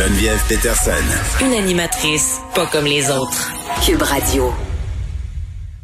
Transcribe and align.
Geneviève 0.00 0.40
Peterson. 0.48 1.44
Une 1.44 1.52
animatrice 1.52 2.40
pas 2.54 2.64
comme 2.72 2.86
les 2.86 3.10
autres. 3.10 3.52
Cube 3.84 4.00
Radio. 4.00 4.44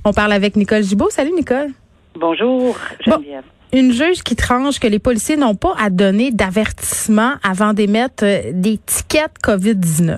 On 0.06 0.12
parle 0.14 0.32
avec 0.32 0.56
Nicole 0.56 0.82
Gibault. 0.82 1.10
Salut 1.10 1.32
Nicole. 1.32 1.68
Bonjour, 2.14 2.78
Geneviève. 3.04 3.44
Une 3.74 3.92
juge 3.92 4.22
qui 4.22 4.34
tranche 4.34 4.80
que 4.80 4.86
les 4.86 4.98
policiers 4.98 5.36
n'ont 5.36 5.54
pas 5.54 5.74
à 5.78 5.90
donner 5.90 6.30
d'avertissement 6.30 7.32
avant 7.46 7.74
d'émettre 7.74 8.24
euh, 8.24 8.52
des 8.54 8.78
tickets 8.78 9.36
COVID-19. 9.44 10.16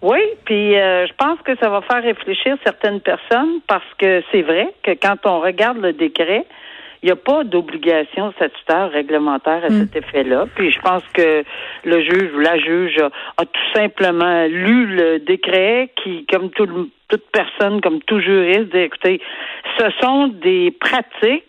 Oui, 0.00 0.20
puis 0.46 0.74
euh, 0.74 1.06
je 1.06 1.12
pense 1.18 1.38
que 1.44 1.58
ça 1.58 1.68
va 1.68 1.82
faire 1.82 2.02
réfléchir 2.02 2.56
certaines 2.64 3.02
personnes 3.02 3.60
parce 3.66 3.84
que 3.98 4.22
c'est 4.32 4.40
vrai 4.40 4.72
que 4.82 4.92
quand 4.92 5.26
on 5.26 5.40
regarde 5.40 5.76
le 5.76 5.92
décret, 5.92 6.46
il 7.02 7.06
n'y 7.06 7.12
a 7.12 7.16
pas 7.16 7.44
d'obligation 7.44 8.32
statutaire 8.32 8.90
réglementaire 8.90 9.64
à 9.64 9.68
cet 9.70 9.94
effet-là. 9.94 10.46
Puis 10.54 10.72
je 10.72 10.80
pense 10.80 11.02
que 11.12 11.44
le 11.84 12.00
juge 12.02 12.34
ou 12.34 12.40
la 12.40 12.58
juge 12.58 12.98
a, 12.98 13.10
a 13.36 13.44
tout 13.44 13.72
simplement 13.74 14.46
lu 14.46 14.86
le 14.86 15.18
décret 15.20 15.90
qui, 16.02 16.26
comme 16.26 16.50
tout, 16.50 16.90
toute 17.08 17.24
personne, 17.32 17.80
comme 17.80 18.00
tout 18.02 18.20
juriste, 18.20 18.74
dit, 18.74 18.78
écoutez, 18.78 19.20
ce 19.78 19.86
sont 20.00 20.28
des 20.28 20.72
pratiques 20.72 21.44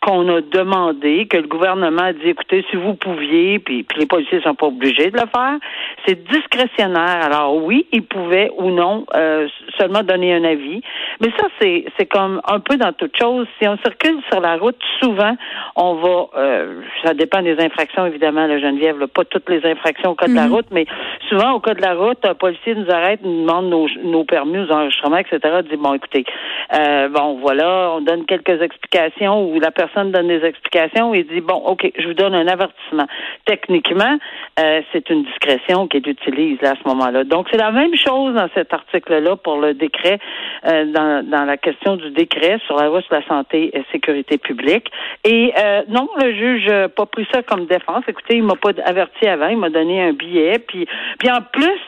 qu'on 0.00 0.28
a 0.28 0.40
demandé, 0.40 1.26
que 1.26 1.36
le 1.38 1.48
gouvernement 1.48 2.02
a 2.02 2.12
dit, 2.12 2.28
écoutez, 2.28 2.64
si 2.70 2.76
vous 2.76 2.94
pouviez, 2.94 3.58
puis, 3.58 3.82
puis 3.82 3.98
les 3.98 4.06
policiers 4.06 4.40
sont 4.42 4.54
pas 4.54 4.66
obligés 4.66 5.10
de 5.10 5.16
le 5.16 5.26
faire, 5.34 5.58
c'est 6.06 6.22
discrétionnaire. 6.28 7.24
Alors 7.24 7.56
oui, 7.56 7.86
ils 7.90 8.04
pouvaient 8.04 8.50
ou 8.56 8.70
non 8.70 9.06
euh, 9.14 9.48
seulement 9.76 10.04
donner 10.04 10.32
un 10.32 10.44
avis, 10.44 10.82
mais 11.20 11.30
ça 11.36 11.48
c'est 11.60 11.84
c'est 11.98 12.06
comme 12.06 12.40
un 12.46 12.60
peu 12.60 12.76
dans 12.76 12.92
toute 12.92 13.16
chose. 13.18 13.46
Si 13.60 13.66
on 13.66 13.76
circule 13.78 14.20
sur 14.30 14.40
la 14.40 14.56
route, 14.56 14.78
souvent 15.00 15.36
on 15.74 15.94
va, 15.94 16.26
euh, 16.36 16.80
ça 17.04 17.14
dépend 17.14 17.42
des 17.42 17.58
infractions 17.58 18.06
évidemment, 18.06 18.46
la 18.46 18.60
Geneviève, 18.60 19.00
là, 19.00 19.08
pas 19.08 19.24
toutes 19.24 19.50
les 19.50 19.64
infractions 19.66 20.10
au 20.10 20.14
code 20.14 20.30
de 20.30 20.36
la 20.36 20.46
route, 20.46 20.66
mais 20.70 20.86
souvent 21.28 21.52
au 21.54 21.60
code 21.60 21.78
de 21.78 21.82
la 21.82 21.94
route, 21.94 22.24
un 22.24 22.34
policier 22.34 22.76
nous 22.76 22.90
arrête, 22.90 23.20
nous 23.24 23.42
demande 23.42 23.68
nos, 23.68 23.88
nos 24.04 24.24
permis, 24.24 24.58
nos 24.58 24.70
enregistrements, 24.70 25.18
etc. 25.18 25.40
Dit 25.68 25.76
bon, 25.76 25.94
écoutez, 25.94 26.24
euh, 26.72 27.08
bon 27.08 27.38
voilà, 27.40 27.90
on 27.96 28.00
donne 28.00 28.26
quelques 28.26 28.62
explications 28.62 29.50
ou 29.50 29.58
la 29.58 29.72
personne 29.72 29.87
donne 29.96 30.28
des 30.28 30.44
explications 30.44 31.14
et 31.14 31.24
dit 31.24 31.40
bon, 31.40 31.54
ok, 31.54 31.90
je 31.98 32.06
vous 32.06 32.14
donne 32.14 32.34
un 32.34 32.46
avertissement. 32.46 33.06
Techniquement, 33.44 34.18
euh, 34.58 34.82
c'est 34.92 35.10
une 35.10 35.24
discrétion 35.24 35.86
qu'il 35.88 36.08
utilise 36.08 36.60
là, 36.62 36.72
à 36.72 36.74
ce 36.74 36.88
moment-là. 36.88 37.24
Donc 37.24 37.48
c'est 37.50 37.58
la 37.58 37.70
même 37.70 37.94
chose 37.94 38.34
dans 38.34 38.48
cet 38.54 38.72
article-là 38.72 39.36
pour 39.36 39.58
le 39.58 39.74
décret, 39.74 40.18
euh, 40.66 40.84
dans, 40.86 41.28
dans 41.28 41.44
la 41.44 41.56
question 41.56 41.96
du 41.96 42.10
décret 42.10 42.58
sur 42.66 42.76
la 42.76 42.86
loi 42.86 43.02
sur 43.02 43.14
la 43.14 43.26
santé 43.26 43.76
et 43.76 43.84
sécurité 43.92 44.38
publique. 44.38 44.90
Et 45.24 45.52
euh, 45.58 45.82
non, 45.88 46.08
le 46.20 46.34
juge 46.34 46.66
n'a 46.68 46.88
pas 46.88 47.06
pris 47.06 47.26
ça 47.32 47.42
comme 47.42 47.66
défense. 47.66 48.04
Écoutez, 48.08 48.36
il 48.36 48.42
m'a 48.42 48.56
pas 48.56 48.72
averti 48.84 49.26
avant, 49.26 49.48
il 49.48 49.58
m'a 49.58 49.70
donné 49.70 50.02
un 50.02 50.12
billet, 50.12 50.58
puis 50.58 50.86
puis 51.18 51.30
en 51.30 51.40
plus 51.40 51.80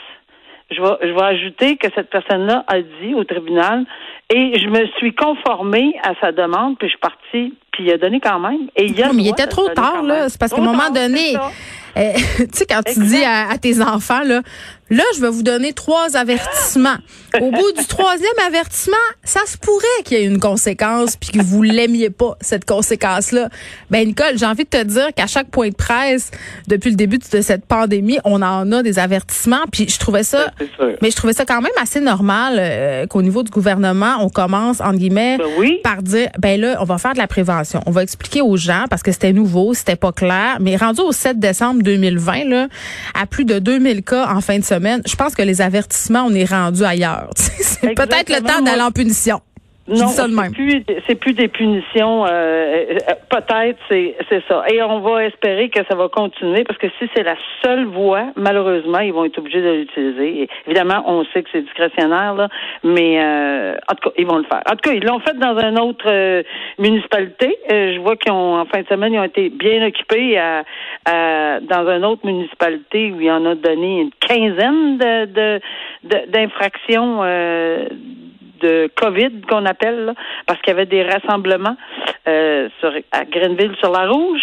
je 0.70 0.80
vais, 0.80 1.08
je 1.08 1.12
vais 1.12 1.22
ajouter 1.22 1.76
que 1.76 1.88
cette 1.94 2.10
personne-là 2.10 2.64
a 2.66 2.80
dit 2.80 3.14
au 3.14 3.24
tribunal 3.24 3.84
et 4.32 4.58
je 4.58 4.68
me 4.68 4.86
suis 4.98 5.14
conformée 5.14 5.94
à 6.04 6.14
sa 6.20 6.32
demande, 6.32 6.78
puis 6.78 6.88
je 6.88 6.92
suis 6.92 6.98
partie, 6.98 7.54
puis 7.80 7.88
il 7.88 7.92
a 7.92 7.98
donné 7.98 8.20
quand 8.20 8.38
même. 8.38 8.68
Et 8.76 8.86
il, 8.86 9.02
a 9.02 9.08
non, 9.08 9.14
mais 9.14 9.22
il 9.22 9.28
était 9.30 9.46
trop 9.46 9.68
tard, 9.68 10.02
là. 10.02 10.28
C'est 10.28 10.38
parce 10.38 10.52
qu'à 10.52 10.60
un 10.60 10.64
moment 10.64 10.90
donné, 10.90 11.36
euh, 11.96 12.12
tu 12.38 12.46
sais, 12.52 12.66
quand 12.66 12.82
tu 12.82 13.00
dis 13.00 13.24
à, 13.24 13.50
à, 13.50 13.58
tes 13.58 13.80
enfants, 13.80 14.22
là, 14.24 14.42
là, 14.90 15.04
je 15.14 15.20
vais 15.20 15.30
vous 15.30 15.42
donner 15.42 15.72
trois 15.72 16.16
avertissements. 16.16 16.96
Au 17.40 17.50
bout 17.50 17.72
du 17.78 17.86
troisième 17.86 18.30
avertissement, 18.46 18.96
ça 19.22 19.40
se 19.46 19.56
pourrait 19.56 19.86
qu'il 20.04 20.18
y 20.18 20.20
ait 20.20 20.24
une 20.24 20.40
conséquence 20.40 21.16
puis 21.16 21.30
que 21.30 21.42
vous 21.42 21.62
l'aimiez 21.62 22.10
pas, 22.10 22.36
cette 22.40 22.64
conséquence-là. 22.64 23.48
Ben, 23.90 24.06
Nicole, 24.06 24.36
j'ai 24.36 24.46
envie 24.46 24.64
de 24.64 24.68
te 24.68 24.82
dire 24.82 25.14
qu'à 25.14 25.28
chaque 25.28 25.48
point 25.48 25.68
de 25.68 25.74
presse, 25.74 26.32
depuis 26.66 26.90
le 26.90 26.96
début 26.96 27.18
de 27.18 27.40
cette 27.40 27.66
pandémie, 27.66 28.18
on 28.24 28.42
en 28.42 28.70
a 28.72 28.82
des 28.82 28.98
avertissements 28.98 29.64
puis 29.70 29.88
je 29.88 29.98
trouvais 29.98 30.24
ça, 30.24 30.52
mais 31.02 31.10
je 31.10 31.16
trouvais 31.16 31.32
ça 31.32 31.44
quand 31.44 31.60
même 31.62 31.72
assez 31.80 32.00
normal 32.00 32.56
euh, 32.58 33.06
qu'au 33.06 33.22
niveau 33.22 33.44
du 33.44 33.50
gouvernement, 33.50 34.16
on 34.20 34.28
commence, 34.28 34.80
entre 34.80 34.98
guillemets, 34.98 35.38
ben 35.38 35.46
oui. 35.58 35.78
par 35.84 36.02
dire, 36.02 36.30
ben 36.38 36.60
là, 36.60 36.78
on 36.80 36.84
va 36.84 36.98
faire 36.98 37.12
de 37.12 37.18
la 37.18 37.28
prévention. 37.28 37.80
On 37.86 37.92
va 37.92 38.02
expliquer 38.02 38.40
aux 38.40 38.56
gens 38.56 38.86
parce 38.90 39.02
que 39.02 39.12
c'était 39.12 39.32
nouveau, 39.32 39.72
c'était 39.72 39.96
pas 39.96 40.12
clair, 40.12 40.56
mais 40.60 40.76
rendu 40.76 41.00
au 41.00 41.12
7 41.12 41.38
décembre 41.38 41.82
2020, 41.82 42.44
là, 42.44 42.68
à 43.14 43.26
plus 43.26 43.44
de 43.44 43.60
2000 43.60 44.02
cas 44.02 44.28
en 44.28 44.40
fin 44.40 44.58
de 44.58 44.64
semaine, 44.64 44.79
je 45.06 45.16
pense 45.16 45.34
que 45.34 45.42
les 45.42 45.60
avertissements, 45.60 46.24
on 46.24 46.34
est 46.34 46.44
rendu 46.44 46.84
ailleurs. 46.84 47.30
c'est 47.36 47.94
peut-être 47.94 48.30
le 48.30 48.40
temps 48.40 48.62
d'aller 48.62 48.82
en 48.82 48.90
punition. 48.90 49.40
Non, 49.90 50.06
c'est 50.06 50.52
plus, 50.52 50.84
c'est 51.08 51.14
plus 51.16 51.32
des 51.32 51.48
punitions. 51.48 52.24
Euh, 52.24 52.28
euh, 52.30 52.96
peut-être, 53.28 53.78
c'est, 53.88 54.16
c'est 54.28 54.42
ça. 54.46 54.62
Et 54.72 54.80
on 54.82 55.00
va 55.00 55.24
espérer 55.24 55.68
que 55.68 55.80
ça 55.88 55.96
va 55.96 56.08
continuer 56.08 56.62
parce 56.64 56.78
que 56.78 56.86
si 56.98 57.08
c'est 57.14 57.24
la 57.24 57.34
seule 57.64 57.86
voie, 57.86 58.26
malheureusement, 58.36 59.00
ils 59.00 59.12
vont 59.12 59.24
être 59.24 59.38
obligés 59.38 59.60
de 59.60 59.72
l'utiliser. 59.72 60.42
Et 60.42 60.48
évidemment, 60.66 61.02
on 61.06 61.24
sait 61.32 61.42
que 61.42 61.48
c'est 61.52 61.62
discrétionnaire, 61.62 62.34
là, 62.34 62.48
mais 62.84 63.20
euh, 63.20 63.74
en 63.90 63.94
tout 63.96 64.10
cas, 64.10 64.14
ils 64.16 64.26
vont 64.26 64.38
le 64.38 64.44
faire. 64.44 64.62
En 64.70 64.76
tout 64.76 64.90
cas, 64.90 64.92
ils 64.92 65.04
l'ont 65.04 65.20
fait 65.20 65.36
dans 65.38 65.58
une 65.58 65.78
autre 65.80 66.06
euh, 66.06 66.42
municipalité. 66.78 67.58
je 67.68 67.98
vois 68.00 68.16
qu'ils 68.16 68.32
ont, 68.32 68.60
en 68.60 68.66
fin 68.66 68.82
de 68.82 68.86
semaine, 68.86 69.14
ils 69.14 69.18
ont 69.18 69.24
été 69.24 69.48
bien 69.48 69.84
occupés 69.86 70.38
à, 70.38 70.62
à, 71.06 71.60
dans 71.60 71.88
une 71.88 72.04
autre 72.04 72.24
municipalité 72.24 73.12
où 73.12 73.20
il 73.20 73.30
en 73.30 73.44
a 73.44 73.54
donné 73.56 74.02
une 74.02 74.10
quinzaine 74.20 74.98
de, 74.98 75.24
de, 75.26 75.60
de 76.04 76.30
d'infractions 76.30 77.22
de 78.60 78.90
COVID 78.96 79.42
qu'on 79.48 79.66
appelle, 79.66 80.06
là, 80.06 80.14
parce 80.46 80.60
qu'il 80.60 80.72
y 80.72 80.76
avait 80.76 80.86
des 80.86 81.02
rassemblements 81.02 81.76
euh, 82.28 82.68
sur, 82.80 82.92
à 83.12 83.24
Greenville 83.24 83.74
sur 83.80 83.90
la 83.90 84.06
Rouge. 84.08 84.42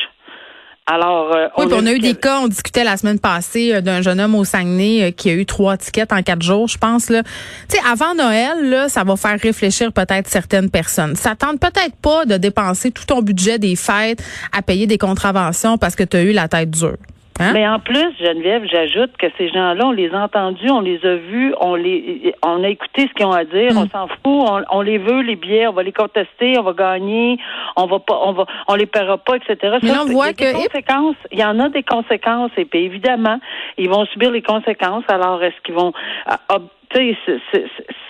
Alors, 0.89 1.35
euh, 1.35 1.47
oui, 1.57 1.65
on, 1.67 1.71
a, 1.73 1.81
on 1.81 1.85
a 1.85 1.91
eu 1.91 1.99
des 1.99 2.15
cas, 2.15 2.39
on 2.39 2.47
discutait 2.47 2.85
la 2.85 2.95
semaine 2.95 3.19
passée 3.19 3.75
euh, 3.75 3.81
d'un 3.81 4.01
jeune 4.01 4.21
homme 4.21 4.35
au 4.35 4.45
Saguenay 4.45 5.03
euh, 5.03 5.11
qui 5.11 5.29
a 5.29 5.33
eu 5.33 5.45
trois 5.45 5.75
tickets 5.75 6.13
en 6.13 6.21
quatre 6.21 6.41
jours, 6.41 6.69
je 6.69 6.77
pense. 6.77 7.09
Là. 7.09 7.23
Tu 7.69 7.75
sais, 7.75 7.81
avant 7.85 8.15
Noël, 8.15 8.69
là, 8.69 8.87
ça 8.87 9.03
va 9.03 9.17
faire 9.17 9.37
réfléchir 9.37 9.91
peut-être 9.91 10.27
certaines 10.27 10.69
personnes. 10.69 11.17
Ça 11.17 11.35
tente 11.35 11.59
peut-être 11.59 11.97
pas 12.01 12.23
de 12.23 12.37
dépenser 12.37 12.91
tout 12.91 13.03
ton 13.05 13.21
budget 13.21 13.59
des 13.59 13.75
fêtes 13.75 14.23
à 14.57 14.61
payer 14.61 14.87
des 14.87 14.97
contraventions 14.97 15.77
parce 15.77 15.97
que 15.97 16.05
tu 16.05 16.15
as 16.15 16.21
eu 16.21 16.31
la 16.31 16.47
tête 16.47 16.69
dure. 16.69 16.95
Hein? 17.39 17.51
Mais 17.53 17.67
en 17.67 17.79
plus, 17.79 18.07
Geneviève, 18.19 18.63
j'ajoute 18.71 19.15
que 19.17 19.27
ces 19.37 19.49
gens-là, 19.49 19.85
on 19.85 19.91
les 19.91 20.09
a 20.13 20.23
entendus, 20.23 20.69
on 20.71 20.79
les 20.81 20.99
a 21.05 21.15
vus, 21.15 21.53
on 21.59 21.75
les, 21.75 22.33
on 22.43 22.63
a 22.63 22.67
écouté 22.69 23.07
ce 23.07 23.13
qu'ils 23.13 23.25
ont 23.25 23.31
à 23.31 23.45
dire, 23.45 23.73
Mm. 23.73 23.77
on 23.77 23.87
s'en 23.89 24.07
fout, 24.07 24.17
on, 24.25 24.61
on 24.71 24.81
les 24.81 24.97
veut 24.97 25.21
les 25.21 25.35
billets, 25.35 25.67
on 25.67 25.73
va 25.73 25.83
les 25.83 25.91
contester, 25.91 26.57
on 26.57 26.63
va 26.63 26.73
gagner, 26.73 27.37
on 27.75 27.85
va 27.85 27.99
pas, 27.99 28.19
on 28.23 28.31
va, 28.33 28.45
on 28.67 28.75
les 28.75 28.85
paiera 28.87 29.17
pas, 29.17 29.35
etc. 29.35 29.77
Mais 29.83 29.89
Ça, 29.89 30.01
on 30.03 30.05
voit 30.11 30.29
il 30.31 30.41
y 30.41 30.45
a 30.47 30.53
des 30.53 30.57
que- 30.59 30.65
conséquences. 30.67 31.15
Il 31.31 31.39
y 31.39 31.45
en 31.45 31.59
a 31.59 31.69
des 31.69 31.83
conséquences 31.83 32.51
et 32.57 32.65
puis 32.65 32.79
évidemment, 32.85 33.39
ils 33.77 33.89
vont 33.89 34.05
subir 34.05 34.31
les 34.31 34.41
conséquences. 34.41 35.03
Alors, 35.07 35.43
est-ce 35.43 35.59
qu'ils 35.63 35.75
vont 35.75 35.93
ah, 36.25 36.39
ah, 36.49 36.57
tu 36.89 37.15
sais, 37.53 37.65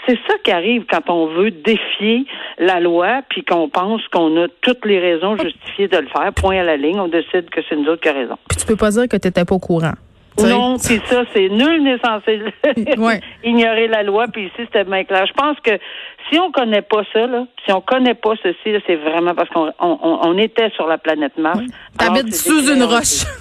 c'est- 0.07 0.13
c'est 0.13 0.18
c'est 0.18 0.31
ça 0.34 0.38
qui 0.44 0.51
arrive 0.51 0.85
quand 0.90 1.09
on 1.09 1.28
veut 1.28 1.51
défier 1.51 2.25
la 2.57 2.79
loi, 2.79 3.22
puis 3.29 3.44
qu'on 3.44 3.69
pense 3.69 4.01
qu'on 4.07 4.35
a 4.44 4.47
toutes 4.62 4.85
les 4.85 5.00
raisons 5.00 5.35
justifiées 5.38 5.88
de 5.88 5.97
le 5.97 6.07
faire. 6.07 6.31
Point 6.34 6.59
à 6.59 6.63
la 6.63 6.78
ligne, 6.78 7.00
on 7.00 7.07
décide 7.07 7.50
que 7.50 7.62
c'est 7.68 7.75
nous 7.75 7.88
autres 7.90 8.01
qui 8.01 8.09
avons 8.09 8.19
raison. 8.19 8.38
Puis 8.50 8.57
tu 8.57 8.66
peux 8.66 8.75
pas 8.75 8.90
dire 8.91 9.07
que 9.07 9.18
tu 9.18 9.28
n'étais 9.28 9.45
pas 9.45 9.56
au 9.56 9.59
courant. 9.59 9.94
Non, 10.39 10.77
puis 10.77 11.01
ça, 11.06 11.24
c'est 11.33 11.50
nul 11.50 11.81
n'est 11.83 11.98
censé 11.98 12.39
Ouais. 12.98 13.19
ignorer 13.44 13.88
la 13.88 14.04
loi, 14.04 14.27
puis 14.31 14.44
ici, 14.45 14.54
c'était 14.57 14.83
bien 14.83 15.04
clair. 15.04 15.25
Je 15.25 15.33
pense 15.33 15.59
que 15.62 15.71
si 16.29 16.39
on 16.39 16.51
connaît 16.51 16.81
pas 16.81 17.01
ça, 17.13 17.25
là, 17.27 17.45
si 17.65 17.71
on 17.71 17.81
connaît 17.81 18.13
pas 18.15 18.33
ceci, 18.44 18.75
c'est 18.85 18.95
vraiment 18.95 19.33
parce 19.35 19.50
qu'on 19.50 19.71
on, 19.79 20.19
on- 20.24 20.38
était 20.38 20.69
sur 20.75 20.88
la 20.88 20.97
planète 20.97 21.38
Mars. 21.38 21.59
Alors, 21.97 22.15
T'habites 22.15 22.35
sous 22.35 22.71
une 22.71 22.83
roche. 22.83 23.24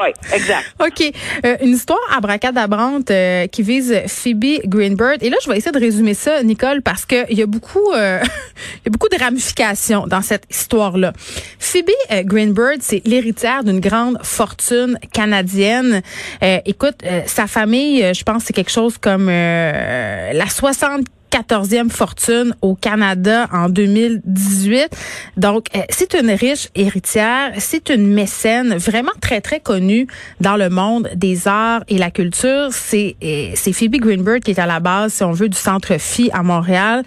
Oui, 0.00 0.10
exact. 0.32 0.74
OK. 0.80 1.12
Euh, 1.44 1.56
une 1.62 1.70
histoire 1.70 1.98
abracadabrante 2.16 3.10
euh, 3.10 3.46
qui 3.48 3.62
vise 3.62 4.02
Phoebe 4.06 4.60
Greenberg. 4.66 5.16
Et 5.24 5.30
là, 5.30 5.36
je 5.42 5.50
vais 5.50 5.56
essayer 5.56 5.72
de 5.72 5.78
résumer 5.80 6.14
ça, 6.14 6.40
Nicole, 6.44 6.82
parce 6.82 7.04
qu'il 7.04 7.36
y 7.36 7.42
a 7.42 7.46
beaucoup 7.46 7.92
euh, 7.94 8.20
il 8.74 8.84
y 8.84 8.88
a 8.88 8.90
beaucoup 8.90 9.08
de 9.08 9.18
ramifications 9.18 10.06
dans 10.06 10.20
cette 10.20 10.44
histoire-là. 10.50 11.14
Phoebe 11.58 11.90
euh, 12.12 12.22
Greenberg, 12.22 12.76
c'est 12.80 13.02
l'héritière 13.06 13.64
d'une 13.64 13.80
grande 13.80 14.18
fortune 14.22 14.98
canadienne. 15.12 16.02
Euh, 16.44 16.58
écoute, 16.64 16.96
euh, 17.04 17.22
sa 17.26 17.46
famille, 17.48 18.14
je 18.14 18.22
pense, 18.22 18.44
c'est 18.44 18.52
quelque 18.52 18.70
chose 18.70 18.98
comme 18.98 19.28
euh, 19.28 20.32
la 20.32 20.46
60 20.46 21.06
14e 21.30 21.90
fortune 21.90 22.54
au 22.62 22.74
Canada 22.74 23.48
en 23.52 23.68
2018. 23.68 24.88
Donc, 25.36 25.66
euh, 25.74 25.80
c'est 25.90 26.14
une 26.14 26.30
riche 26.30 26.68
héritière, 26.74 27.52
c'est 27.58 27.90
une 27.90 28.06
mécène 28.06 28.76
vraiment 28.76 29.12
très, 29.20 29.40
très 29.40 29.60
connue 29.60 30.06
dans 30.40 30.56
le 30.56 30.68
monde 30.70 31.08
des 31.14 31.48
arts 31.48 31.84
et 31.88 31.98
la 31.98 32.10
culture. 32.10 32.68
C'est 32.70 33.16
euh, 33.22 33.52
c'est 33.54 33.72
Phoebe 33.72 33.96
Greenberg 33.96 34.40
qui 34.42 34.52
est 34.52 34.58
à 34.58 34.66
la 34.66 34.80
base, 34.80 35.14
si 35.14 35.24
on 35.24 35.32
veut, 35.32 35.48
du 35.48 35.58
Centre 35.58 35.98
Phi 35.98 36.30
à 36.32 36.42
Montréal. 36.42 37.04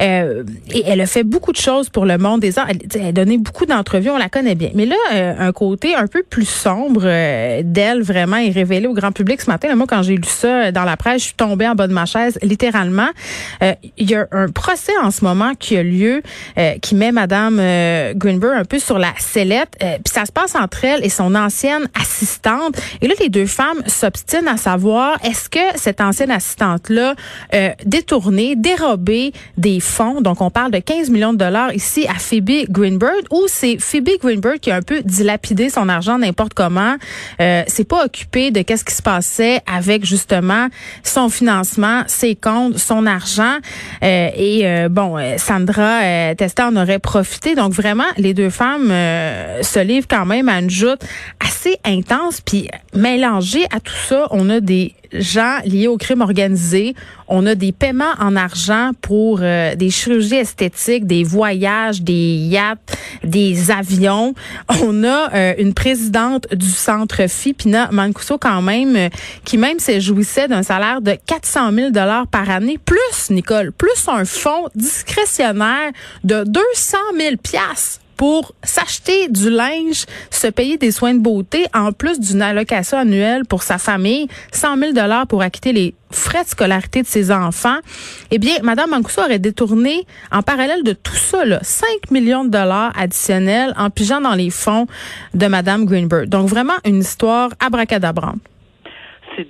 Euh, 0.00 0.44
et 0.72 0.82
elle 0.86 1.00
a 1.00 1.06
fait 1.06 1.24
beaucoup 1.24 1.52
de 1.52 1.56
choses 1.56 1.88
pour 1.88 2.06
le 2.06 2.18
monde 2.18 2.40
des 2.40 2.58
arts. 2.58 2.68
Elle, 2.70 3.06
a 3.06 3.12
donné 3.12 3.38
beaucoup 3.38 3.66
d'entrevues, 3.66 4.10
on 4.10 4.18
la 4.18 4.28
connaît 4.28 4.54
bien. 4.54 4.70
Mais 4.74 4.86
là, 4.86 4.96
euh, 5.12 5.34
un 5.38 5.52
côté 5.52 5.94
un 5.94 6.06
peu 6.06 6.22
plus 6.22 6.48
sombre 6.48 7.02
d'elle, 7.62 8.02
vraiment, 8.02 8.36
est 8.36 8.50
révélé 8.50 8.86
au 8.86 8.94
grand 8.94 9.12
public 9.12 9.40
ce 9.40 9.50
matin. 9.50 9.74
Moi, 9.74 9.86
quand 9.88 10.02
j'ai 10.02 10.16
lu 10.16 10.28
ça 10.28 10.72
dans 10.72 10.84
la 10.84 10.96
presse, 10.96 11.22
je 11.22 11.26
suis 11.26 11.34
tombée 11.34 11.68
en 11.68 11.74
bas 11.74 11.86
de 11.86 11.92
ma 11.92 12.06
chaise, 12.06 12.38
littéralement. 12.42 13.08
Euh, 13.62 13.74
il 13.96 14.10
y 14.10 14.14
a 14.14 14.26
un 14.32 14.48
procès 14.48 14.92
en 15.02 15.10
ce 15.10 15.24
moment 15.24 15.54
qui 15.58 15.76
a 15.76 15.82
lieu, 15.82 16.22
euh, 16.58 16.74
qui 16.80 16.94
met 16.94 17.12
Madame 17.12 17.58
euh, 17.60 18.14
Greenberg 18.14 18.56
un 18.56 18.64
peu 18.64 18.78
sur 18.78 18.98
la 18.98 19.12
sellette. 19.18 19.76
Puis 19.78 20.12
ça 20.12 20.24
se 20.24 20.32
passe 20.32 20.54
entre 20.54 20.84
elle 20.84 21.04
et 21.04 21.08
son 21.08 21.34
ancienne 21.34 21.88
assistante. 22.00 22.76
Et 23.00 23.08
là, 23.08 23.14
les 23.20 23.28
deux 23.28 23.46
femmes 23.46 23.82
s'obstinent 23.86 24.48
à 24.48 24.56
savoir 24.56 25.18
est-ce 25.24 25.48
que 25.48 25.58
cette 25.76 26.00
ancienne 26.00 26.30
assistante-là 26.30 27.14
détourné, 27.84 28.56
dérobé 28.56 29.32
des 29.56 29.80
Donc, 30.22 30.40
on 30.40 30.50
parle 30.50 30.70
de 30.70 30.78
15 30.78 31.10
millions 31.10 31.32
de 31.32 31.38
dollars 31.38 31.74
ici 31.74 32.06
à 32.08 32.14
Phoebe 32.14 32.64
Greenberg, 32.70 33.22
ou 33.30 33.44
c'est 33.46 33.76
Phoebe 33.78 34.10
Greenberg 34.20 34.58
qui 34.58 34.70
a 34.70 34.76
un 34.76 34.82
peu 34.82 35.02
dilapidé 35.02 35.68
son 35.68 35.88
argent 35.88 36.18
n'importe 36.18 36.54
comment. 36.54 36.96
Euh, 37.40 37.62
c'est 37.66 37.86
pas 37.86 38.04
occupé 38.04 38.50
de 38.50 38.62
qu'est-ce 38.62 38.84
qui 38.84 38.94
se 38.94 39.02
passait 39.02 39.60
avec 39.66 40.04
justement 40.04 40.68
son 41.02 41.28
financement, 41.28 42.04
ses 42.06 42.34
comptes, 42.34 42.78
son 42.78 43.06
argent. 43.06 43.58
Euh, 44.02 44.28
et 44.34 44.66
euh, 44.66 44.88
bon, 44.88 45.18
euh, 45.18 45.36
Sandra 45.36 46.34
Testa 46.36 46.68
en 46.68 46.76
aurait 46.76 46.98
profité. 46.98 47.54
Donc 47.54 47.72
vraiment, 47.72 48.08
les 48.16 48.34
deux 48.34 48.50
femmes 48.50 48.88
se 48.88 49.80
livrent 49.80 50.08
quand 50.08 50.26
même 50.26 50.48
à 50.48 50.58
une 50.58 50.70
joute 50.70 51.02
assez 51.38 51.76
intense. 51.84 52.40
Puis 52.40 52.68
mélangé 52.94 53.66
à 53.74 53.80
tout 53.80 53.92
ça, 54.08 54.26
on 54.30 54.48
a 54.48 54.60
des 54.60 54.94
gens 55.12 55.58
liés 55.64 55.88
au 55.88 55.96
crime 55.96 56.20
organisé. 56.20 56.94
On 57.28 57.46
a 57.46 57.54
des 57.54 57.72
paiements 57.72 58.14
en 58.18 58.36
argent 58.36 58.90
pour 59.00 59.38
des 59.38 59.90
chirurgies 59.90 60.36
esthétiques, 60.36 61.06
des 61.06 61.24
voyages, 61.24 62.02
des 62.02 62.36
yachts, 62.36 62.96
des 63.24 63.70
avions. 63.70 64.34
On 64.82 65.04
a 65.04 65.56
une 65.58 65.74
présidente 65.74 66.46
du 66.54 66.68
centre 66.68 67.26
FI, 67.26 67.54
Pina 67.54 67.88
Mancuso, 67.90 68.38
quand 68.38 68.62
même, 68.62 69.08
qui 69.44 69.56
même 69.56 69.78
s'est 69.78 70.00
jouissait 70.00 70.48
d'un 70.48 70.62
salaire 70.62 71.00
de 71.00 71.16
400 71.26 71.72
000 71.72 71.90
dollars 71.90 72.26
par 72.26 72.50
année, 72.50 72.78
plus 72.78 73.30
Nicole, 73.30 73.72
plus 73.72 74.08
un 74.08 74.24
fonds 74.24 74.68
discrétionnaire 74.74 75.92
de 76.24 76.44
200 76.44 76.98
000 77.18 77.36
pièces 77.42 78.00
pour 78.22 78.52
s'acheter 78.62 79.26
du 79.26 79.50
linge, 79.50 80.06
se 80.30 80.46
payer 80.46 80.78
des 80.78 80.92
soins 80.92 81.12
de 81.12 81.18
beauté, 81.18 81.66
en 81.74 81.90
plus 81.90 82.20
d'une 82.20 82.40
allocation 82.40 82.96
annuelle 82.96 83.44
pour 83.44 83.64
sa 83.64 83.78
famille, 83.78 84.28
100 84.52 84.76
000 84.76 84.92
dollars 84.92 85.26
pour 85.26 85.42
acquitter 85.42 85.72
les 85.72 85.92
frais 86.12 86.44
de 86.44 86.48
scolarité 86.48 87.02
de 87.02 87.08
ses 87.08 87.32
enfants. 87.32 87.78
Eh 88.30 88.38
bien, 88.38 88.58
Madame 88.62 88.90
Mancuso 88.90 89.22
aurait 89.22 89.40
détourné, 89.40 90.06
en 90.30 90.42
parallèle 90.42 90.84
de 90.84 90.92
tout 90.92 91.16
ça, 91.16 91.44
là, 91.44 91.58
5 91.62 92.12
millions 92.12 92.44
de 92.44 92.50
dollars 92.50 92.92
additionnels 92.96 93.74
en 93.76 93.90
pigeant 93.90 94.20
dans 94.20 94.36
les 94.36 94.50
fonds 94.50 94.86
de 95.34 95.46
Madame 95.48 95.84
Greenberg. 95.84 96.28
Donc, 96.28 96.46
vraiment 96.46 96.78
une 96.84 97.00
histoire 97.00 97.50
abracadabrante. 97.58 98.38
C'est 99.34 99.48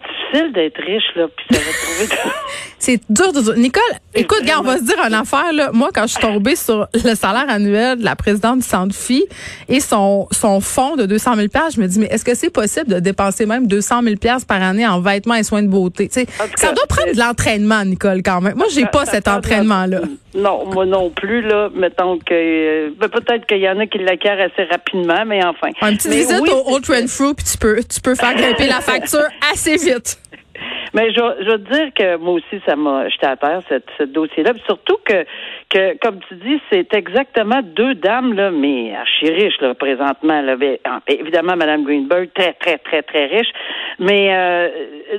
d'être 0.52 0.80
riche, 0.82 1.14
là, 1.16 1.26
puis 1.36 1.46
ça 1.50 1.58
va 1.58 1.72
trouver... 1.72 2.22
c'est 2.78 3.00
dur, 3.08 3.32
dur, 3.32 3.42
dur. 3.42 3.54
Nicole, 3.56 3.82
écoute, 4.14 4.42
on 4.58 4.62
va 4.62 4.78
se 4.78 4.84
dire 4.84 4.96
une 5.06 5.14
affaire, 5.14 5.52
là. 5.52 5.70
Moi, 5.72 5.90
quand 5.94 6.02
je 6.02 6.12
suis 6.12 6.20
tombée 6.20 6.56
sur 6.56 6.86
le 6.94 7.14
salaire 7.14 7.48
annuel 7.48 7.98
de 7.98 8.04
la 8.04 8.16
présidente 8.16 8.58
du 8.58 8.66
Centre 8.66 8.94
Phi 8.94 9.24
et 9.68 9.80
son, 9.80 10.26
son 10.30 10.60
fonds 10.60 10.96
de 10.96 11.06
200 11.06 11.36
000 11.36 11.48
je 11.74 11.80
me 11.80 11.86
dis, 11.86 11.98
mais 11.98 12.06
est-ce 12.06 12.24
que 12.24 12.34
c'est 12.34 12.50
possible 12.50 12.86
de 12.86 13.00
dépenser 13.00 13.46
même 13.46 13.66
200 13.66 14.02
000 14.02 14.16
par 14.46 14.62
année 14.62 14.86
en 14.86 15.00
vêtements 15.00 15.34
et 15.34 15.42
soins 15.42 15.62
de 15.62 15.68
beauté? 15.68 16.08
ça 16.10 16.72
doit 16.72 16.86
prendre 16.88 17.12
de 17.12 17.18
l'entraînement, 17.18 17.84
Nicole, 17.84 18.22
quand 18.22 18.40
même. 18.40 18.56
Moi, 18.56 18.66
j'ai 18.72 18.86
pas 18.86 19.04
cet 19.06 19.28
entraînement-là. 19.28 20.00
Non, 20.34 20.64
moi 20.72 20.86
non 20.86 21.10
plus, 21.10 21.42
là. 21.42 21.68
Mettons 21.74 22.18
que, 22.18 22.32
euh, 22.32 22.90
ben, 22.98 23.08
peut-être 23.08 23.46
qu'il 23.46 23.58
y 23.58 23.68
en 23.68 23.78
a 23.78 23.86
qui 23.86 23.98
l'acquièrent 23.98 24.40
assez 24.40 24.64
rapidement, 24.64 25.24
mais 25.26 25.44
enfin. 25.44 25.68
Un 25.82 25.94
petit 25.94 26.08
visite 26.08 26.48
au 26.48 26.74
Old 26.74 26.84
Trend 26.84 27.06
Fruit, 27.06 27.34
puis 27.34 27.44
tu 27.44 27.58
peux, 27.58 27.80
tu 27.82 28.00
peux 28.00 28.14
faire 28.14 28.34
grimper 28.34 28.66
la 28.66 28.80
facture 28.80 29.26
assez 29.52 29.76
vite. 29.76 30.21
Mais 30.94 31.10
je, 31.12 31.20
je 31.40 31.50
veux 31.50 31.58
dire 31.58 31.94
que 31.94 32.16
moi 32.16 32.34
aussi, 32.34 32.60
ça 32.66 32.76
m'a 32.76 33.08
jeté 33.08 33.26
à 33.26 33.36
terre, 33.36 33.60
cette, 33.68 33.88
ce 33.98 34.04
dossier-là. 34.04 34.52
Surtout 34.66 34.98
que, 35.04 35.24
que, 35.70 35.96
comme 35.98 36.20
tu 36.28 36.34
dis, 36.34 36.60
c'est 36.70 36.92
exactement 36.94 37.60
deux 37.62 37.94
dames, 37.94 38.34
là, 38.34 38.50
mais 38.50 38.94
archi 38.94 39.30
riches, 39.30 39.60
là, 39.60 39.74
présentement. 39.74 40.42
Là. 40.42 40.56
Évidemment, 41.08 41.56
Mme 41.56 41.84
Greenberg, 41.84 42.28
très, 42.34 42.52
très, 42.54 42.78
très, 42.78 43.02
très 43.02 43.26
riche. 43.26 43.50
Mais 43.98 44.28
euh, 44.34 44.68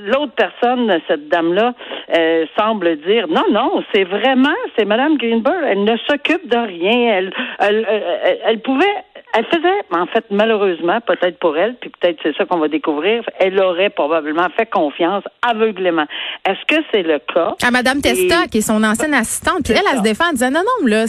l'autre 0.05 0.33
personne, 0.35 0.99
cette 1.07 1.27
dame-là, 1.29 1.73
euh, 2.17 2.45
semble 2.57 2.97
dire 2.97 3.27
non, 3.27 3.45
non, 3.51 3.83
c'est 3.93 4.03
vraiment, 4.03 4.55
c'est 4.77 4.85
Mme 4.85 5.17
Greenberg. 5.17 5.63
Elle 5.67 5.83
ne 5.83 5.97
s'occupe 6.07 6.47
de 6.47 6.57
rien. 6.57 7.17
Elle, 7.17 7.33
elle, 7.59 7.87
elle, 7.89 8.39
elle 8.45 8.59
pouvait 8.59 9.03
elle 9.35 9.45
faisait, 9.45 9.81
en 9.91 10.05
fait, 10.05 10.25
malheureusement, 10.29 10.99
peut-être 11.01 11.39
pour 11.39 11.57
elle, 11.57 11.75
puis 11.81 11.89
peut-être 11.89 12.19
c'est 12.21 12.35
ça 12.37 12.45
qu'on 12.45 12.59
va 12.59 12.67
découvrir, 12.67 13.23
elle 13.39 13.59
aurait 13.59 13.89
probablement 13.89 14.47
fait 14.55 14.67
confiance 14.67 15.23
aveuglément. 15.41 16.05
Est-ce 16.47 16.63
que 16.67 16.81
c'est 16.91 17.01
le 17.01 17.19
cas? 17.33 17.55
À 17.65 17.71
Madame 17.71 17.99
Testa, 17.99 18.47
qui 18.51 18.59
est 18.59 18.61
son 18.61 18.83
ancienne 18.83 19.15
assistante, 19.15 19.63
puis 19.63 19.73
elle, 19.73 19.85
elle 19.91 19.97
se 19.97 20.03
défend 20.03 20.29
en 20.29 20.33
disant 20.33 20.51
non, 20.51 20.59
non, 20.59 20.87
là, 20.87 21.05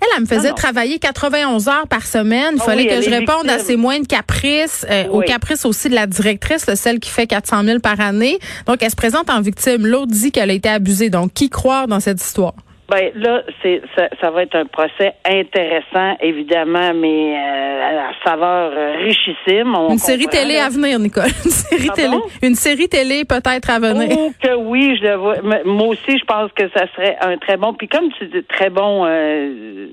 elle, 0.00 0.08
elle 0.16 0.22
me 0.22 0.26
faisait 0.26 0.52
travailler 0.52 0.98
91 0.98 1.68
heures 1.68 1.86
par 1.88 2.06
semaine. 2.06 2.54
Il 2.54 2.60
ah 2.62 2.64
fallait 2.64 2.86
que 2.86 3.02
je 3.02 3.10
réponde 3.10 3.48
à 3.48 3.58
ses 3.58 3.76
moindres 3.76 4.06
caprices, 4.06 4.86
euh, 4.90 5.08
aux 5.08 5.20
caprices 5.20 5.66
aussi 5.66 5.90
de 5.90 5.94
la 5.94 6.06
directrice, 6.06 6.72
celle 6.74 7.00
qui 7.00 7.10
fait 7.10 7.26
400 7.26 7.64
000 7.64 7.78
par 7.80 8.00
année. 8.00 8.38
Donc, 8.66 8.82
elle 8.82 8.90
se 8.90 8.96
présente 8.96 9.28
en 9.30 9.40
victime. 9.40 9.86
L'autre 9.86 10.10
dit 10.10 10.32
qu'elle 10.32 10.50
a 10.50 10.54
été 10.54 10.70
abusée. 10.70 11.10
Donc, 11.10 11.34
qui 11.34 11.50
croire 11.50 11.86
dans 11.86 12.00
cette 12.00 12.20
histoire? 12.20 12.54
Ben 12.88 13.10
là, 13.14 13.42
c'est 13.62 13.80
ça, 13.96 14.08
ça, 14.20 14.30
va 14.30 14.42
être 14.42 14.56
un 14.56 14.66
procès 14.66 15.14
intéressant, 15.24 16.16
évidemment, 16.20 16.92
mais 16.94 17.36
euh, 17.38 18.08
à 18.08 18.28
saveur 18.28 18.72
euh, 18.74 18.96
richissime. 18.98 19.74
une 19.88 19.98
série 19.98 20.26
télé 20.26 20.58
à 20.58 20.68
venir, 20.68 20.98
Nicole. 20.98 21.24
Une 21.44 21.50
série 21.50 21.88
télé. 21.90 22.16
Une 22.42 22.54
série 22.54 22.88
télé 22.88 23.24
peut-être 23.24 23.70
à 23.70 23.78
venir. 23.78 24.16
Oh 24.18 24.32
que 24.42 24.54
oui, 24.56 24.98
je 25.00 25.06
le 25.06 25.14
vois. 25.14 25.36
Moi 25.64 25.86
aussi, 25.88 26.18
je 26.18 26.24
pense 26.24 26.50
que 26.52 26.68
ça 26.70 26.86
serait 26.94 27.16
un 27.20 27.38
très 27.38 27.56
bon. 27.56 27.72
Puis 27.72 27.88
comme 27.88 28.10
tu 28.18 28.26
dis, 28.26 28.42
très 28.44 28.68
bon 28.68 29.06
euh, 29.06 29.86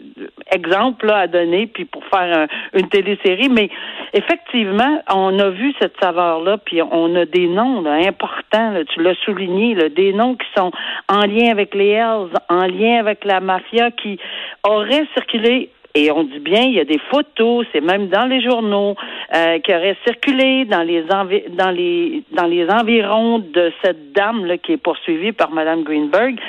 exemple 0.52 1.06
là, 1.06 1.20
à 1.20 1.28
donner, 1.28 1.68
puis 1.68 1.86
pour 1.86 2.04
faire 2.06 2.48
une 2.74 2.90
télésérie. 2.90 3.50
Mais 3.50 3.70
effectivement, 4.14 5.02
on 5.14 5.38
a 5.40 5.50
vu 5.50 5.74
cette 5.80 5.94
saveur-là, 6.02 6.58
puis 6.58 6.82
on 6.82 7.16
a 7.16 7.26
des 7.26 7.48
noms 7.48 7.82
là, 7.82 7.94
importants. 8.08 8.74
tu 8.94 9.02
l'as 9.02 9.16
souligné, 9.26 9.76
là, 9.76 9.90
des 9.90 10.12
noms 10.12 10.36
qui 10.36 10.48
sont 10.58 10.72
en 11.08 11.26
lien 11.26 11.52
avec 11.52 11.76
les 11.76 11.90
Hells, 11.90 12.34
en 12.50 12.66
lien 12.66 12.79
avec 12.88 13.26
la 13.26 13.40
mafia 13.40 13.92
qui 13.92 14.20
aurait 14.64 15.06
circulé 15.14 15.70
et 15.96 16.12
on 16.12 16.24
dit 16.24 16.40
bien, 16.40 16.62
il 16.62 16.74
y 16.74 16.80
a 16.80 16.86
des 16.86 17.00
photos, 17.10 17.66
c'est 17.74 17.82
même 17.82 18.10
dans 18.10 18.26
les 18.26 18.42
journaux, 18.42 18.96
euh, 19.36 19.60
qui 19.60 19.74
auraient 19.74 19.98
circulé 20.06 20.66
dans 20.66 20.84
les 20.84 21.02
dans 21.02 21.72
les 21.72 22.24
dans 22.32 22.46
les 22.46 22.70
environs 22.70 23.40
de 23.40 23.72
cette 23.84 24.14
dame 24.14 24.46
là 24.46 24.58
qui 24.58 24.74
est 24.74 24.78
poursuivie 24.78 25.32
par 25.32 25.52
Madame 25.52 25.84
Greenberg. 25.84 26.40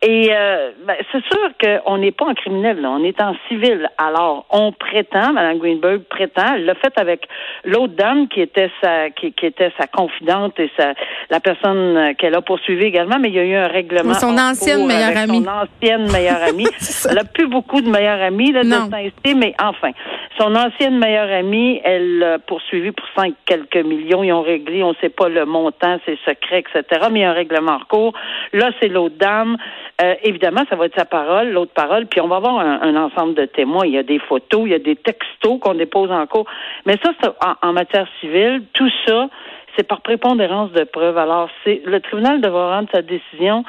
Et 0.00 0.28
euh, 0.32 0.70
ben, 0.86 0.94
c'est 1.10 1.24
sûr 1.24 1.50
qu'on 1.60 1.98
n'est 1.98 2.12
pas 2.12 2.26
en 2.26 2.34
criminel, 2.34 2.80
là. 2.80 2.90
on 2.90 3.02
est 3.02 3.20
en 3.20 3.34
civil. 3.48 3.90
Alors, 3.98 4.46
on 4.50 4.70
prétend, 4.70 5.32
Mme 5.32 5.58
Greenberg 5.58 6.02
prétend, 6.08 6.54
elle 6.54 6.66
l'a 6.66 6.76
fait 6.76 6.92
avec 6.96 7.26
l'autre 7.64 7.94
dame 7.94 8.28
qui 8.28 8.40
était 8.40 8.70
sa 8.80 9.10
qui, 9.10 9.34
était 9.42 9.72
sa 9.76 9.88
confidente 9.88 10.60
et 10.60 10.70
sa 10.76 10.94
la 11.30 11.40
personne 11.40 12.14
qu'elle 12.16 12.36
a 12.36 12.42
poursuivie 12.42 12.84
également, 12.84 13.18
mais 13.18 13.28
il 13.28 13.34
y 13.34 13.40
a 13.40 13.44
eu 13.44 13.54
un 13.56 13.66
règlement. 13.66 14.14
Son 14.14 14.38
ancienne 14.38 14.86
meilleure 14.86 15.16
amie. 15.16 15.44
Son 15.44 15.50
ancienne 15.50 16.12
meilleure 16.12 16.42
amie. 16.44 16.68
elle 17.08 17.16
n'a 17.16 17.24
plus 17.24 17.48
beaucoup 17.48 17.80
de 17.80 17.90
meilleures 17.90 18.22
amies 18.22 18.52
là, 18.52 18.62
de 18.62 19.34
mais 19.34 19.54
enfin, 19.60 19.90
son 20.38 20.54
ancienne 20.54 20.98
meilleure 20.98 21.30
amie, 21.30 21.80
elle 21.84 22.18
l'a 22.18 22.38
poursuivi 22.38 22.92
pour 22.92 23.06
cinq 23.16 23.34
quelques 23.44 23.84
millions. 23.84 24.22
Ils 24.22 24.32
ont 24.32 24.42
réglé, 24.42 24.82
on 24.82 24.90
ne 24.90 24.96
sait 25.00 25.08
pas 25.08 25.28
le 25.28 25.44
montant, 25.44 25.98
c'est 26.06 26.18
secret, 26.24 26.60
etc. 26.60 27.08
Mais 27.10 27.20
il 27.20 27.22
y 27.22 27.24
a 27.24 27.30
un 27.30 27.34
règlement 27.34 27.72
en 27.72 27.80
cours. 27.80 28.12
Là, 28.52 28.70
c'est 28.80 28.88
l'autre 28.88 29.16
dame. 29.18 29.56
Euh, 30.00 30.14
évidemment, 30.22 30.62
ça 30.70 30.76
va 30.76 30.86
être 30.86 30.96
sa 30.96 31.04
parole, 31.04 31.50
l'autre 31.50 31.72
parole, 31.72 32.06
puis 32.06 32.20
on 32.20 32.28
va 32.28 32.36
avoir 32.36 32.58
un, 32.58 32.96
ensemble 32.96 33.34
de 33.34 33.46
témoins. 33.46 33.84
Il 33.86 33.92
y 33.92 33.98
a 33.98 34.04
des 34.04 34.20
photos, 34.20 34.62
il 34.66 34.70
y 34.70 34.74
a 34.74 34.78
des 34.78 34.96
textos 34.96 35.58
qu'on 35.60 35.74
dépose 35.74 36.10
en 36.12 36.26
cours. 36.26 36.46
Mais 36.86 36.96
ça, 37.02 37.12
c'est 37.20 37.30
en, 37.62 37.72
matière 37.72 38.06
civile, 38.20 38.62
tout 38.74 38.90
ça, 39.06 39.28
c'est 39.76 39.86
par 39.86 40.00
prépondérance 40.02 40.70
de 40.72 40.84
preuves. 40.84 41.18
Alors, 41.18 41.48
c'est 41.64 41.82
le 41.84 42.00
tribunal 42.00 42.40
devra 42.40 42.76
rendre 42.76 42.88
sa 42.92 43.02
décision 43.02 43.64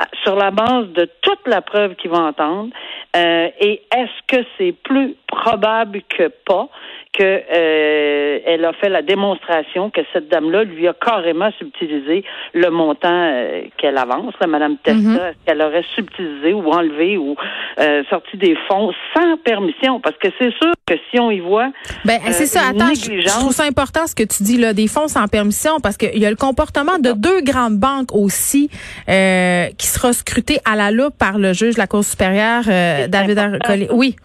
euh, 0.00 0.04
sur 0.22 0.36
la 0.36 0.50
base 0.50 0.88
de 0.88 1.08
toute 1.20 1.46
la 1.46 1.60
preuve 1.60 1.96
qu'il 1.96 2.10
va 2.10 2.20
entendre. 2.20 2.70
Euh, 3.16 3.48
et 3.60 3.82
est-ce 3.94 4.22
que 4.26 4.44
c'est 4.58 4.72
plus 4.72 5.14
probable 5.26 6.02
que 6.08 6.28
pas? 6.46 6.68
Que 7.16 7.22
euh, 7.22 8.38
elle 8.44 8.64
a 8.64 8.72
fait 8.72 8.88
la 8.88 9.02
démonstration 9.02 9.88
que 9.90 10.00
cette 10.12 10.28
dame-là 10.28 10.64
lui 10.64 10.88
a 10.88 10.92
carrément 10.94 11.50
subtilisé 11.58 12.24
le 12.54 12.70
montant 12.70 13.08
euh, 13.12 13.62
qu'elle 13.78 13.96
avance, 13.98 14.34
là, 14.40 14.46
Madame 14.48 14.76
Testa, 14.82 14.98
Mhm. 15.00 15.20
qu'elle 15.46 15.62
aurait 15.62 15.84
subtilisé 15.94 16.52
ou 16.52 16.68
enlevé 16.70 17.16
ou 17.16 17.36
euh, 17.78 18.02
sorti 18.10 18.36
des 18.36 18.56
fonds 18.68 18.92
sans 19.14 19.36
permission, 19.38 20.00
parce 20.00 20.16
que 20.18 20.28
c'est 20.38 20.52
sûr 20.54 20.72
que 20.86 20.94
si 21.10 21.20
on 21.20 21.30
y 21.30 21.40
voit 21.40 21.70
Ben, 22.04 22.18
euh, 22.26 22.32
c'est 22.32 22.46
ça. 22.46 22.60
une 22.72 22.82
Attends, 22.82 22.94
je, 22.94 23.38
trouve 23.38 23.52
ça 23.52 23.64
important 23.64 24.06
ce 24.06 24.14
que 24.14 24.24
tu 24.24 24.42
dis 24.42 24.58
là, 24.58 24.72
des 24.72 24.88
fonds 24.88 25.08
sans 25.08 25.28
permission, 25.28 25.78
parce 25.80 25.96
qu'il 25.96 26.18
y 26.18 26.26
a 26.26 26.30
le 26.30 26.36
comportement 26.36 26.98
de 26.98 27.12
deux 27.12 27.40
grandes 27.42 27.78
banques 27.78 28.12
aussi 28.12 28.68
euh, 29.08 29.66
qui 29.78 29.86
sera 29.86 30.12
scruté 30.12 30.58
à 30.64 30.74
la 30.76 30.90
loupe 30.90 31.16
par 31.18 31.38
le 31.38 31.52
juge 31.52 31.74
de 31.74 31.78
la 31.78 31.86
Cour 31.86 32.04
supérieure, 32.04 32.64
euh, 32.68 33.06
David. 33.08 33.38
Arcolé. 33.38 33.88
Oui. 33.92 34.16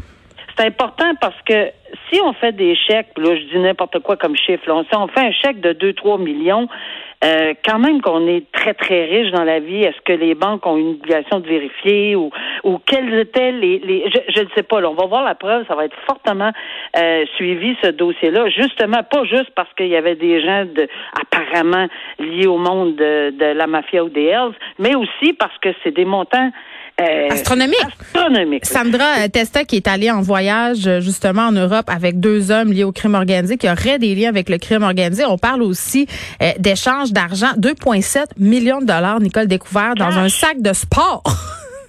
C'est 0.60 0.66
important 0.66 1.13
parce 1.22 1.42
que 1.46 1.72
si 2.12 2.20
on 2.22 2.34
fait 2.34 2.51
des 2.51 2.75
chèques, 2.75 3.18
là 3.18 3.36
je 3.36 3.44
dis 3.44 3.60
n'importe 3.60 4.00
quoi 4.00 4.18
comme 4.18 4.36
chiffre, 4.36 4.63
si 4.63 4.96
on 4.96 5.08
fait 5.08 5.28
un 5.28 5.32
chèque 5.32 5.62
de 5.62 5.74
2-3 5.74 6.22
millions, 6.22 6.68
euh, 7.24 7.54
quand 7.66 7.80
même 7.80 8.01
qu'on 8.01 8.28
est 8.28 8.50
très 8.51 8.74
très 8.74 9.06
riche 9.06 9.32
dans 9.32 9.44
la 9.44 9.60
vie, 9.60 9.84
est-ce 9.84 10.00
que 10.06 10.13
les 10.13 10.36
banques 10.36 10.66
ont 10.66 10.78
une 10.78 10.92
obligation 10.92 11.39
de 11.39 11.48
vérifier 11.48 12.16
ou 12.16 12.32
quels 12.86 13.13
étaient 13.13 13.51
les, 13.51 14.10
je, 14.30 14.42
ne 14.42 14.48
sais 14.56 14.63
pas, 14.63 14.80
là, 14.80 14.89
on 14.89 14.96
va 14.96 15.06
voir 15.06 15.24
la 15.24 15.36
preuve, 15.36 15.66
ça 15.68 15.75
va 15.75 15.86
être 15.86 15.98
fortement 16.06 16.51
euh, 16.98 17.25
suivi 17.36 17.75
ce 17.84 17.89
dossier-là, 17.89 18.50
justement 18.50 19.04
pas 19.04 19.24
juste 19.25 19.51
parce 19.56 19.74
qu'il 19.74 19.88
y 19.88 19.96
avait 19.96 20.16
des 20.16 20.42
gens 20.42 20.66
de 20.66 20.88
apparemment 21.22 21.88
liés 22.20 22.48
au 22.48 22.58
monde 22.58 22.96
de, 22.96 23.32
de 23.32 23.46
la 23.46 23.68
mafia 23.68 24.04
ou 24.04 24.10
des 24.10 24.25
Hells, 24.25 24.56
mais 24.78 24.96
aussi 24.96 25.34
parce 25.34 25.58
que 25.60 25.70
c'est 25.84 25.94
des 25.94 26.06
montants 26.06 26.51
euh, 27.00 27.29
Astronomique. 27.29 27.77
astronomiques. 28.13 28.65
Sandra 28.65 29.06
euh, 29.25 29.27
Testa, 29.27 29.63
qui 29.63 29.77
est 29.77 29.88
allée 29.88 30.12
en 30.12 30.22
voyage 30.22 30.88
euh, 30.88 31.00
justement 31.00 31.44
en 31.44 31.51
Europe 31.51 31.86
avec 31.88 32.20
deux 32.20 32.51
hommes 32.51 32.72
liés 32.72 32.84
au 32.84 32.91
crime 32.91 33.15
organisé, 33.15 33.58
qui 33.58 33.70
auraient 33.70 34.00
des 34.00 34.15
liens 34.15 34.29
avec 34.29 34.50
le 34.50 34.58
crime 34.58 34.84
organisé. 34.84 35.24
On 35.25 35.38
parle 35.38 35.62
aussi 35.63 36.08
euh, 36.41 36.51
d'échanges 36.60 37.12
d'argent, 37.12 37.53
2,7 37.58 38.25
millions 38.38 38.79
de 38.82 38.86
dollars, 38.86 39.20
Nicole 39.20 39.48
découvert 39.48 39.96
dans 39.96 40.08
Cash. 40.08 40.18
un 40.18 40.29
sac 40.29 40.62
de 40.62 40.74
sport. 40.74 41.24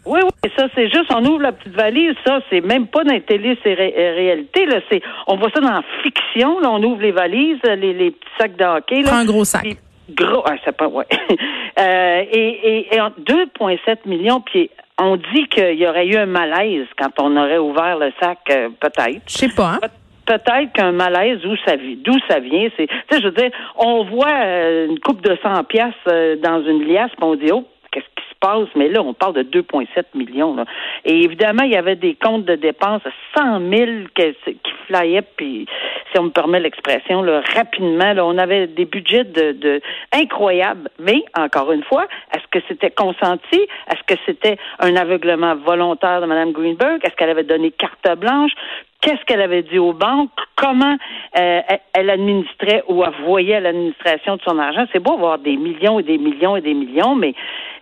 Oui, 0.07 0.19
oui, 0.25 0.50
ça, 0.57 0.64
c'est 0.75 0.87
juste, 0.88 1.12
on 1.14 1.23
ouvre 1.26 1.43
la 1.43 1.52
petite 1.52 1.75
valise, 1.75 2.14
ça, 2.26 2.40
c'est 2.49 2.62
même 2.62 2.87
pas 2.87 3.05
dans 3.05 3.12
les 3.12 3.21
télé, 3.21 3.57
c'est 3.62 3.75
ré- 3.75 3.93
réalité, 4.17 4.64
là, 4.64 4.81
c'est, 4.90 5.02
on 5.26 5.37
voit 5.37 5.50
ça 5.55 5.61
dans 5.61 5.71
la 5.71 5.83
fiction, 6.02 6.59
là, 6.59 6.71
on 6.71 6.83
ouvre 6.83 7.02
les 7.02 7.12
valises, 7.12 7.59
les, 7.64 7.93
les 7.93 8.11
petits 8.11 8.29
sacs 8.38 8.57
de 8.57 8.64
hockey, 8.64 9.02
là. 9.02 9.09
Prends 9.09 9.19
un 9.19 9.25
gros 9.26 9.45
sac. 9.45 9.61
Puis, 9.62 9.76
gros, 10.14 10.43
ah, 10.47 10.55
c'est 10.64 10.75
pas, 10.75 10.88
ouais. 10.88 11.05
euh, 11.79 12.23
et, 12.33 12.87
et, 12.88 12.95
et 12.97 13.00
en 13.00 13.11
2,7 13.11 13.76
millions, 14.07 14.40
puis 14.40 14.71
on 15.00 15.16
dit 15.16 15.47
qu'il 15.49 15.75
y 15.78 15.87
aurait 15.87 16.07
eu 16.07 16.16
un 16.16 16.26
malaise 16.26 16.87
quand 16.99 17.11
on 17.21 17.37
aurait 17.37 17.59
ouvert 17.59 17.99
le 17.99 18.12
sac, 18.21 18.38
euh, 18.50 18.69
peut-être. 18.80 19.23
Je 19.26 19.33
sais 19.38 19.49
pas. 19.54 19.73
Hein? 19.75 19.78
Pe- 19.83 19.88
Peut-être 20.26 20.73
qu'un 20.75 20.92
malaise, 20.92 21.40
d'où 21.40 21.57
ça, 21.66 21.75
d'où 21.76 22.12
ça 22.28 22.38
vient, 22.38 22.69
c'est, 22.76 22.87
tu 22.87 22.95
sais, 23.11 23.21
je 23.21 23.26
veux 23.26 23.33
dire, 23.33 23.50
on 23.76 24.04
voit 24.04 24.30
euh, 24.45 24.87
une 24.87 25.00
coupe 25.00 25.23
de 25.23 25.37
100 25.42 25.64
piastres 25.64 25.99
euh, 26.07 26.37
dans 26.37 26.62
une 26.64 26.85
liasse, 26.87 27.11
puis 27.16 27.23
on 27.25 27.35
dit, 27.35 27.50
oh, 27.52 27.64
qu'est-ce 27.90 28.04
qui 28.04 28.28
se 28.30 28.30
Mais 28.75 28.89
là, 28.89 29.03
on 29.03 29.13
parle 29.15 29.35
de 29.35 29.43
2,7 29.43 29.87
millions. 30.15 30.55
Là. 30.55 30.65
Et 31.05 31.23
évidemment, 31.25 31.63
il 31.65 31.73
y 31.73 31.77
avait 31.77 31.97
des 31.97 32.15
comptes 32.15 32.45
de 32.47 32.55
dépenses 32.57 33.03
à 33.05 33.11
100 33.39 33.61
000 33.61 33.91
que- 34.15 34.31
qui 34.31 34.73
flyaient, 34.87 35.23
puis 35.37 35.67
si 36.13 36.19
on 36.19 36.25
me 36.25 36.31
permet 36.31 36.59
l'expression, 36.61 37.23
là, 37.23 37.43
rapidement, 37.55 38.13
là, 38.13 38.25
on 38.25 38.39
avait 38.39 38.67
des 38.67 38.85
budgets 38.87 39.25
de, 39.25 39.53
de 39.53 39.81
incroyables. 40.13 40.89
Mais, 40.99 41.23
encore 41.39 41.71
une 41.73 41.85
fois, 41.85 42.07
est-ce 42.35 42.47
que 42.51 42.65
c'était 42.69 42.91
consenti? 42.91 43.61
Est-ce 43.91 44.03
que 44.07 44.19
c'était 44.27 44.57
un 44.79 44.97
aveuglement 44.97 45.55
volontaire 45.57 46.21
de 46.21 46.27
Mme 46.27 46.53
Greenberg? 46.53 47.01
Est-ce 47.05 47.15
qu'elle 47.17 47.31
avait 47.31 47.45
donné 47.45 47.71
carte 47.71 48.09
blanche? 48.19 48.53
Qu'est-ce 49.02 49.25
qu'elle 49.26 49.40
avait 49.40 49.62
dit 49.62 49.78
aux 49.78 49.92
banques? 49.95 50.30
Comment 50.57 50.97
euh, 51.38 51.61
elle- 51.95 52.11
administrait 52.11 52.83
ou 52.88 53.02
elle 53.02 53.14
voyait 53.25 53.59
l'administration 53.61 54.37
de 54.37 54.42
son 54.47 54.59
argent? 54.59 54.85
C'est 54.92 54.99
beau 54.99 55.14
avoir 55.14 55.38
des 55.38 55.57
millions 55.57 55.99
et 56.00 56.02
des 56.02 56.19
millions 56.19 56.54
et 56.57 56.61
des 56.61 56.75
millions, 56.75 57.14
mais... 57.14 57.33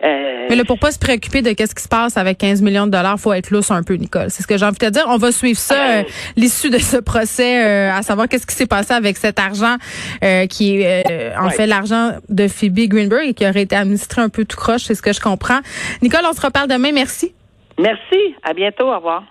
euh, 0.01 0.45
Mais 0.49 0.55
là, 0.55 0.63
pour 0.63 0.79
pas 0.79 0.91
se 0.91 0.99
préoccuper 0.99 1.41
de 1.41 1.51
qu'est-ce 1.51 1.75
qui 1.75 1.83
se 1.83 1.89
passe 1.89 2.15
avec 2.15 2.37
15 2.37 2.61
millions 2.61 2.85
de 2.85 2.91
dollars, 2.91 3.19
faut 3.19 3.33
être 3.33 3.49
lousse 3.51 3.69
un 3.71 3.83
peu, 3.83 3.95
Nicole. 3.95 4.29
C'est 4.29 4.43
ce 4.43 4.47
que 4.47 4.57
j'ai 4.57 4.63
envie 4.65 4.77
de 4.77 4.85
te 4.85 4.91
dire. 4.91 5.03
On 5.09 5.17
va 5.17 5.31
suivre 5.33 5.59
ça, 5.59 5.75
euh, 5.99 6.03
l'issue 6.37 6.69
de 6.69 6.77
ce 6.77 6.95
procès, 6.97 7.63
à 7.89 8.01
savoir 8.01 8.29
qu'est-ce 8.29 8.47
qui 8.47 8.55
s'est 8.55 8.67
passé 8.67 8.93
avec 8.93 9.17
cet 9.17 9.39
argent 9.39 9.75
qui 10.49 10.81
est 10.81 11.03
en 11.37 11.45
Ouais. 11.47 11.51
fait 11.51 11.67
l'argent 11.67 12.11
de 12.29 12.47
Phoebe 12.47 12.87
Greenberg 12.87 13.27
et 13.27 13.33
qui 13.33 13.45
aurait 13.45 13.63
été 13.63 13.75
administré 13.75 14.21
un 14.21 14.29
peu 14.29 14.45
tout 14.45 14.55
croche, 14.57 14.83
c'est 14.83 14.95
ce 14.95 15.01
que 15.01 15.11
je 15.11 15.19
comprends. 15.19 15.59
Nicole, 16.01 16.21
on 16.29 16.33
se 16.33 16.41
reparle 16.45 16.69
demain. 16.69 16.91
Merci. 16.93 17.33
Merci. 17.77 18.35
À 18.43 18.53
bientôt. 18.53 18.87
Au 18.87 18.95
revoir. 18.95 19.23